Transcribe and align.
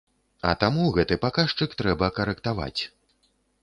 А 0.51 0.53
таму 0.63 0.87
гэты 0.95 1.19
паказчык 1.27 1.79
трэба 1.85 2.13
карэктаваць. 2.19 2.77